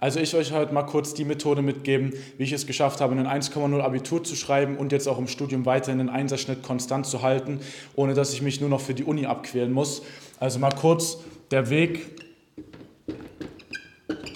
[0.00, 3.26] Also ich euch heute mal kurz die Methode mitgeben, wie ich es geschafft habe, einen
[3.26, 7.58] 1,0 Abitur zu schreiben und jetzt auch im Studium weiterhin den Einserschnitt konstant zu halten,
[7.96, 10.02] ohne dass ich mich nur noch für die Uni abquälen muss.
[10.38, 11.18] Also mal kurz
[11.50, 12.27] der Weg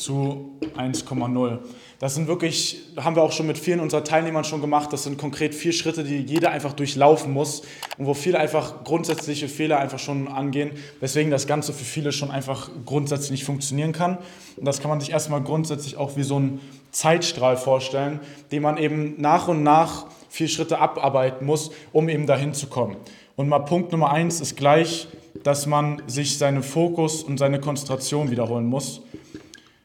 [0.00, 1.58] zu 1,0.
[1.98, 5.18] Das sind wirklich, haben wir auch schon mit vielen unserer Teilnehmern schon gemacht, das sind
[5.18, 7.62] konkret vier Schritte, die jeder einfach durchlaufen muss
[7.98, 12.30] und wo viele einfach grundsätzliche Fehler einfach schon angehen, weswegen das Ganze für viele schon
[12.30, 14.16] einfach grundsätzlich nicht funktionieren kann.
[14.56, 18.78] Und das kann man sich erstmal grundsätzlich auch wie so ein Zeitstrahl vorstellen, den man
[18.78, 22.96] eben nach und nach vier Schritte abarbeiten muss, um eben dahin zu kommen.
[23.36, 25.08] Und mal Punkt Nummer eins ist gleich,
[25.42, 29.02] dass man sich seinen Fokus und seine Konzentration wiederholen muss.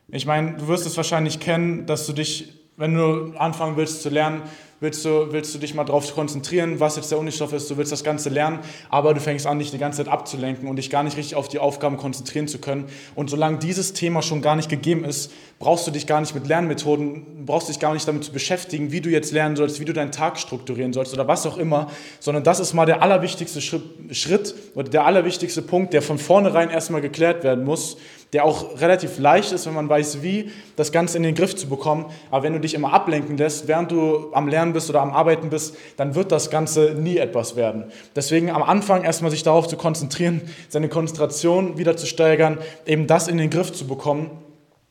[0.09, 4.09] Ich meine, du wirst es wahrscheinlich kennen, dass du dich, wenn du anfangen willst zu
[4.09, 4.44] lernen,
[4.80, 7.91] willst du, willst du dich mal darauf konzentrieren, was jetzt der Unistoff ist, du willst
[7.91, 8.59] das Ganze lernen,
[8.90, 11.48] aber du fängst an, dich die ganze Zeit abzulenken und dich gar nicht richtig auf
[11.48, 12.86] die Aufgaben konzentrieren zu können.
[13.16, 16.45] Und solange dieses Thema schon gar nicht gegeben ist, brauchst du dich gar nicht mit
[16.45, 19.94] Lernmethoden, brauchst dich gar nicht damit zu beschäftigen, wie du jetzt lernen sollst, wie du
[19.94, 21.89] deinen Tag strukturieren sollst oder was auch immer,
[22.20, 27.02] sondern das ist mal der allerwichtigste Schritt oder der allerwichtigste Punkt, der von vornherein erstmal
[27.02, 27.98] geklärt werden muss,
[28.36, 31.69] der auch relativ leicht ist, wenn man weiß, wie, das Ganze in den Griff zu
[31.69, 32.08] bekommen.
[32.31, 35.50] Aber wenn du dich immer ablenken lässt, während du am Lernen bist oder am Arbeiten
[35.50, 37.86] bist, dann wird das Ganze nie etwas werden.
[38.14, 43.30] Deswegen am Anfang erstmal sich darauf zu konzentrieren, seine Konzentration wieder zu steigern, eben das
[43.30, 44.31] in den Griff zu bekommen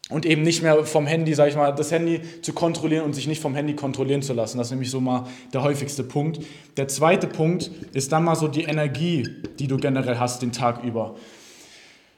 [0.09, 3.27] und eben nicht mehr vom Handy, sage ich mal, das Handy zu kontrollieren und sich
[3.27, 4.57] nicht vom Handy kontrollieren zu lassen.
[4.57, 6.41] Das ist nämlich so mal der häufigste Punkt.
[6.79, 10.83] Der zweite Punkt ist dann mal so die Energie, die du generell hast den Tag
[10.83, 11.15] über.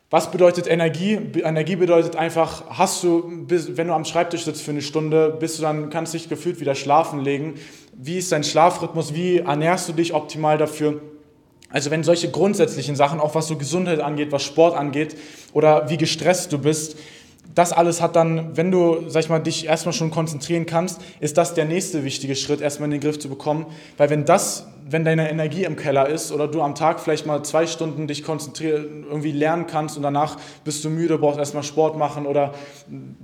[0.09, 1.19] Was bedeutet Energie?
[1.43, 5.63] Energie bedeutet einfach, hast du, wenn du am Schreibtisch sitzt für eine Stunde, bist du
[5.63, 7.55] dann, kannst dich gefühlt wieder schlafen legen.
[7.93, 9.15] Wie ist dein Schlafrhythmus?
[9.15, 11.01] Wie ernährst du dich optimal dafür?
[11.71, 15.17] Also wenn solche grundsätzlichen Sachen, auch was so Gesundheit angeht, was Sport angeht
[15.53, 16.97] oder wie gestresst du bist,
[17.55, 21.39] das alles hat dann, wenn du, sag ich mal, dich erstmal schon konzentrieren kannst, ist
[21.39, 23.67] das der nächste wichtige Schritt, erstmal in den Griff zu bekommen.
[23.97, 27.43] Weil wenn das, wenn deine Energie im Keller ist oder du am Tag vielleicht mal
[27.45, 31.97] zwei Stunden dich konzentrieren, irgendwie lernen kannst und danach bist du müde, brauchst erstmal Sport
[31.97, 32.55] machen oder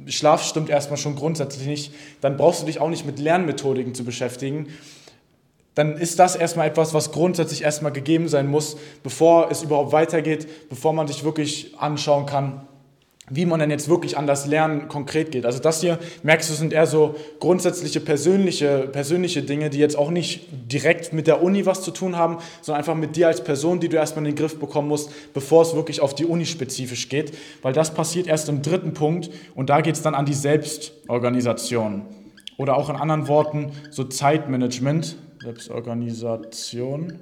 [0.07, 4.05] Schlaf stimmt erstmal schon grundsätzlich nicht, dann brauchst du dich auch nicht mit Lernmethodiken zu
[4.05, 4.69] beschäftigen
[5.75, 10.69] dann ist das erstmal etwas, was grundsätzlich erstmal gegeben sein muss, bevor es überhaupt weitergeht,
[10.69, 12.67] bevor man sich wirklich anschauen kann,
[13.35, 15.47] wie man denn jetzt wirklich an das Lernen konkret geht.
[15.47, 20.11] Also das hier, merkst du, sind eher so grundsätzliche persönliche, persönliche Dinge, die jetzt auch
[20.11, 23.81] nicht direkt mit der Uni was zu tun haben, sondern einfach mit dir als Person,
[23.81, 27.09] die du erstmal in den Griff bekommen musst, bevor es wirklich auf die Uni spezifisch
[27.09, 27.33] geht.
[27.63, 32.03] Weil das passiert erst im dritten Punkt und da geht es dann an die Selbstorganisation.
[32.59, 37.19] Oder auch in anderen Worten so Zeitmanagement, Selbstorganisation.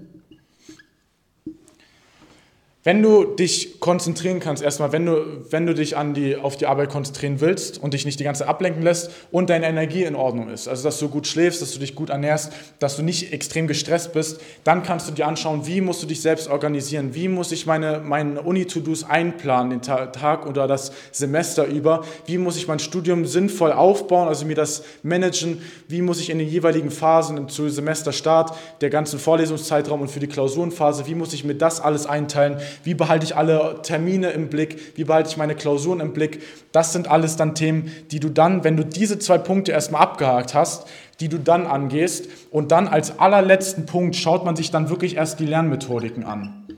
[2.83, 6.67] Wenn du dich konzentrieren kannst, erstmal, wenn du, wenn du dich an die, auf die
[6.67, 10.15] Arbeit konzentrieren willst und dich nicht die ganze Zeit ablenken lässt und deine Energie in
[10.15, 13.33] Ordnung ist, also dass du gut schläfst, dass du dich gut ernährst, dass du nicht
[13.33, 17.29] extrem gestresst bist, dann kannst du dir anschauen, wie musst du dich selbst organisieren, wie
[17.29, 22.69] muss ich meine, meine Uni-To-Dos einplanen, den Tag oder das Semester über, wie muss ich
[22.69, 27.49] mein Studium sinnvoll aufbauen, also mir das managen, wie muss ich in den jeweiligen Phasen
[27.49, 32.05] zu Semesterstart, der ganzen Vorlesungszeitraum und für die Klausurenphase, wie muss ich mir das alles
[32.05, 36.43] einteilen, wie behalte ich alle Termine im Blick, wie behalte ich meine Klausuren im Blick.
[36.73, 40.55] Das sind alles dann Themen, die du dann, wenn du diese zwei Punkte erstmal abgehakt
[40.55, 40.87] hast,
[41.21, 45.41] die du dann angehst und dann als allerletzten Punkt schaut man sich dann wirklich erst
[45.41, 46.70] die Lernmethodiken an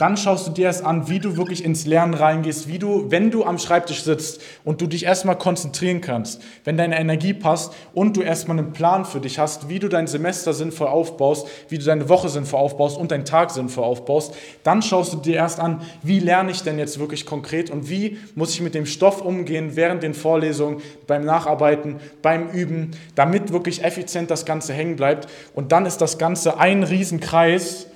[0.00, 3.30] dann schaust du dir erst an, wie du wirklich ins Lernen reingehst, wie du, wenn
[3.30, 8.16] du am Schreibtisch sitzt und du dich erstmal konzentrieren kannst, wenn deine Energie passt und
[8.16, 11.84] du erstmal einen Plan für dich hast, wie du dein Semester sinnvoll aufbaust, wie du
[11.84, 15.82] deine Woche sinnvoll aufbaust und deinen Tag sinnvoll aufbaust, dann schaust du dir erst an,
[16.02, 19.76] wie lerne ich denn jetzt wirklich konkret und wie muss ich mit dem Stoff umgehen
[19.76, 25.28] während den Vorlesungen, beim Nacharbeiten, beim Üben, damit wirklich effizient das Ganze hängen bleibt.
[25.52, 27.89] Und dann ist das Ganze ein Riesenkreis,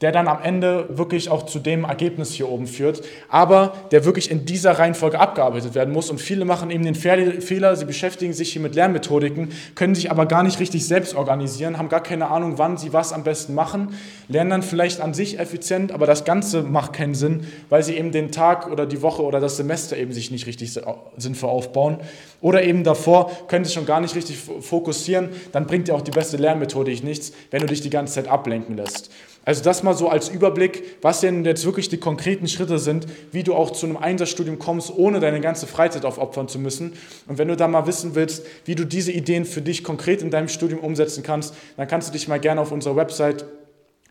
[0.00, 4.30] der dann am Ende wirklich auch zu dem Ergebnis hier oben führt, aber der wirklich
[4.30, 6.10] in dieser Reihenfolge abgearbeitet werden muss.
[6.10, 10.26] Und viele machen eben den Fehler, sie beschäftigen sich hier mit Lernmethodiken, können sich aber
[10.26, 13.94] gar nicht richtig selbst organisieren, haben gar keine Ahnung, wann sie was am besten machen,
[14.28, 18.12] lernen dann vielleicht an sich effizient, aber das Ganze macht keinen Sinn, weil sie eben
[18.12, 20.78] den Tag oder die Woche oder das Semester eben sich nicht richtig
[21.16, 21.98] sinnvoll aufbauen.
[22.40, 26.12] Oder eben davor können sie schon gar nicht richtig fokussieren, dann bringt dir auch die
[26.12, 29.10] beste Lernmethodik nichts, wenn du dich die ganze Zeit ablenken lässt.
[29.48, 33.42] Also das mal so als Überblick, was denn jetzt wirklich die konkreten Schritte sind, wie
[33.42, 36.92] du auch zu einem Einsatzstudium kommst, ohne deine ganze Freizeit aufopfern zu müssen.
[37.26, 40.30] Und wenn du da mal wissen willst, wie du diese Ideen für dich konkret in
[40.30, 43.46] deinem Studium umsetzen kannst, dann kannst du dich mal gerne auf unserer Website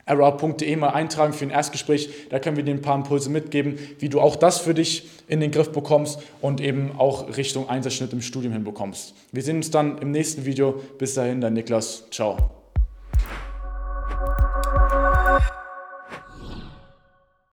[0.07, 2.09] era.de mal eintragen für ein Erstgespräch.
[2.31, 5.39] Da können wir dir ein paar Impulse mitgeben, wie du auch das für dich in
[5.39, 9.13] den Griff bekommst und eben auch Richtung Einsatzschnitt im Studium hinbekommst.
[9.31, 10.81] Wir sehen uns dann im nächsten Video.
[10.97, 12.05] Bis dahin, dein Niklas.
[12.09, 12.66] Ciao.